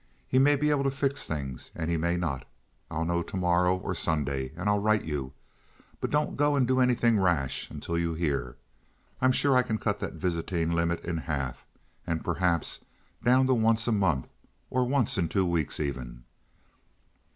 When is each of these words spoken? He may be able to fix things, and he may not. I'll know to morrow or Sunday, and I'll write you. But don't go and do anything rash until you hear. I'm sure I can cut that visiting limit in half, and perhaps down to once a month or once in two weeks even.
He 0.27 0.39
may 0.39 0.55
be 0.55 0.71
able 0.71 0.83
to 0.85 0.89
fix 0.89 1.27
things, 1.27 1.69
and 1.75 1.87
he 1.91 1.95
may 1.95 2.17
not. 2.17 2.47
I'll 2.89 3.05
know 3.05 3.21
to 3.21 3.37
morrow 3.37 3.77
or 3.77 3.93
Sunday, 3.93 4.51
and 4.57 4.67
I'll 4.67 4.79
write 4.81 5.03
you. 5.05 5.31
But 5.99 6.09
don't 6.09 6.35
go 6.35 6.55
and 6.55 6.67
do 6.67 6.79
anything 6.79 7.19
rash 7.19 7.69
until 7.69 7.99
you 7.99 8.15
hear. 8.15 8.55
I'm 9.21 9.31
sure 9.31 9.55
I 9.55 9.61
can 9.61 9.77
cut 9.77 9.99
that 9.99 10.13
visiting 10.13 10.71
limit 10.71 11.05
in 11.05 11.17
half, 11.17 11.67
and 12.07 12.25
perhaps 12.25 12.83
down 13.23 13.45
to 13.45 13.53
once 13.53 13.87
a 13.87 13.91
month 13.91 14.27
or 14.71 14.85
once 14.85 15.19
in 15.19 15.29
two 15.29 15.45
weeks 15.45 15.79
even. 15.79 16.23